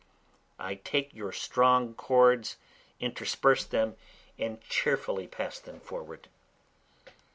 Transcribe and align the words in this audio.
I 0.57 0.73
take 0.73 1.13
your 1.13 1.31
strong 1.31 1.93
chords, 1.93 2.57
intersperse 2.99 3.63
them, 3.65 3.97
and 4.35 4.59
cheerfully 4.61 5.27
pass 5.27 5.59
them 5.59 5.79
forward. 5.79 6.27